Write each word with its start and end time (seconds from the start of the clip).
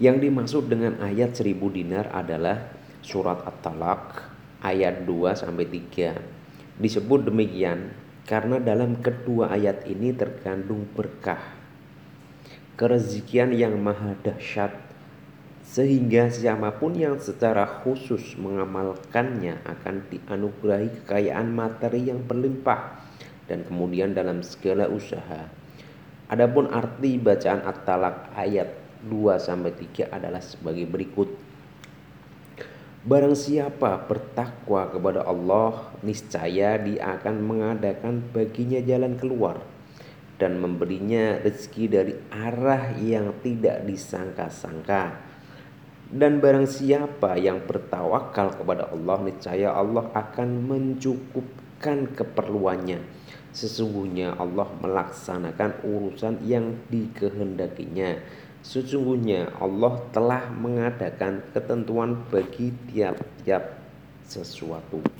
Yang 0.00 0.16
dimaksud 0.24 0.64
dengan 0.72 0.96
ayat 1.04 1.36
1000 1.36 1.60
dinar 1.76 2.08
adalah 2.08 2.72
surat 3.04 3.44
At-Talaq 3.44 4.24
ayat 4.64 5.04
2 5.04 5.36
sampai 5.36 5.68
3. 5.68 6.80
Disebut 6.80 7.28
demikian 7.28 7.92
karena 8.24 8.56
dalam 8.56 8.96
kedua 9.04 9.52
ayat 9.52 9.84
ini 9.84 10.16
terkandung 10.16 10.88
berkah 10.96 11.60
kerezikian 12.80 13.52
yang 13.52 13.76
maha 13.76 14.16
dahsyat 14.24 14.72
sehingga 15.60 16.32
siapa 16.32 16.80
pun 16.80 16.96
yang 16.96 17.20
secara 17.20 17.84
khusus 17.84 18.40
mengamalkannya 18.40 19.60
akan 19.68 20.08
dianugerahi 20.08 21.04
kekayaan 21.04 21.52
materi 21.52 22.08
yang 22.08 22.24
berlimpah 22.24 23.04
dan 23.52 23.68
kemudian 23.68 24.16
dalam 24.16 24.40
segala 24.40 24.88
usaha. 24.88 25.44
Adapun 26.32 26.72
arti 26.72 27.20
bacaan 27.20 27.68
At-Talaq 27.68 28.32
ayat 28.32 28.79
2 29.06 29.40
sampai 29.40 29.72
3 29.72 30.12
adalah 30.12 30.42
sebagai 30.44 30.84
berikut. 30.84 31.30
Barang 33.00 33.32
siapa 33.32 33.96
bertakwa 34.04 34.92
kepada 34.92 35.24
Allah, 35.24 35.96
niscaya 36.04 36.76
Dia 36.76 37.16
akan 37.16 37.34
mengadakan 37.40 38.20
baginya 38.28 38.76
jalan 38.84 39.16
keluar 39.16 39.64
dan 40.36 40.60
memberinya 40.60 41.40
rezeki 41.40 41.84
dari 41.88 42.14
arah 42.28 42.92
yang 43.00 43.32
tidak 43.40 43.88
disangka-sangka. 43.88 45.16
Dan 46.10 46.44
barang 46.44 46.66
siapa 46.66 47.40
yang 47.40 47.64
bertawakal 47.64 48.56
kepada 48.58 48.92
Allah, 48.92 49.16
niscaya 49.24 49.72
Allah 49.72 50.10
akan 50.12 50.48
mencukupkan 51.80 52.12
keperluannya. 52.12 53.00
Sesungguhnya 53.56 54.36
Allah 54.38 54.68
melaksanakan 54.84 55.82
urusan 55.82 56.44
yang 56.44 56.76
dikehendakinya. 56.92 58.20
Sesungguhnya 58.60 59.48
Allah 59.56 59.96
telah 60.12 60.52
mengadakan 60.52 61.40
ketentuan 61.56 62.20
bagi 62.28 62.76
tiap-tiap 62.92 63.80
sesuatu. 64.28 65.19